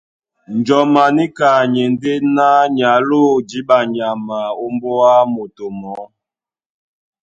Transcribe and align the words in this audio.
Njɔm 0.57 0.93
a 1.03 1.05
níka 1.15 1.49
ni 1.71 1.79
e 1.85 1.87
ndé 1.93 2.13
ná 2.35 2.47
ni 2.73 2.81
aló 2.93 3.19
jǐɓa 3.49 3.77
nyama 3.93 4.37
ómbóá 4.65 5.13
moto 5.33 5.65
mɔɔ́. 5.79 6.05